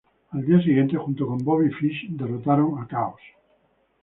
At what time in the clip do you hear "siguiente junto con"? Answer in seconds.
0.59-1.37